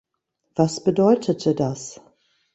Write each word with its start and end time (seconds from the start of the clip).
Was 0.55 0.83
bedeutete 0.83 1.53
das? 1.53 2.01